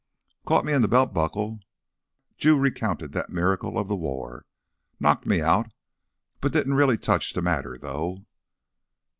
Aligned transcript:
"Caught 0.47 0.65
me 0.65 0.73
in 0.73 0.81
the 0.81 0.87
belt 0.87 1.13
buckle," 1.13 1.59
Drew 2.39 2.57
recounted 2.57 3.11
that 3.11 3.29
miracle 3.29 3.77
of 3.77 3.87
the 3.87 3.95
war. 3.95 4.47
"Knocked 4.99 5.27
me 5.27 5.41
out; 5.41 5.67
didn't 6.41 6.73
really 6.73 6.97
touch 6.97 7.33
to 7.33 7.41
matter, 7.43 7.77
though." 7.79 8.25